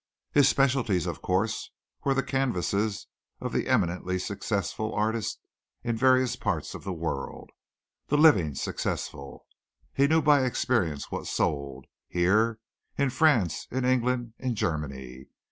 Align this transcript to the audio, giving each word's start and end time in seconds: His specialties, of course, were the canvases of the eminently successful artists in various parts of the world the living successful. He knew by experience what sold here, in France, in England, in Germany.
His 0.31 0.49
specialties, 0.49 1.05
of 1.05 1.21
course, 1.21 1.69
were 2.03 2.15
the 2.15 2.23
canvases 2.23 3.05
of 3.39 3.53
the 3.53 3.67
eminently 3.67 4.17
successful 4.17 4.95
artists 4.95 5.37
in 5.83 5.95
various 5.95 6.35
parts 6.35 6.73
of 6.73 6.83
the 6.83 6.91
world 6.91 7.51
the 8.07 8.17
living 8.17 8.55
successful. 8.55 9.45
He 9.93 10.07
knew 10.07 10.23
by 10.23 10.43
experience 10.43 11.11
what 11.11 11.27
sold 11.27 11.85
here, 12.07 12.57
in 12.97 13.11
France, 13.11 13.67
in 13.69 13.85
England, 13.85 14.33
in 14.39 14.55
Germany. 14.55 15.27